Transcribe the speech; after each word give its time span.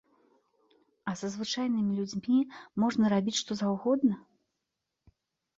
А 1.11 1.13
са 1.19 1.27
звычайнымі 1.33 1.93
людзьмі 1.99 2.39
можна 2.85 3.05
рабіць 3.15 3.37
што 3.41 3.51
заўгодна. 3.61 4.15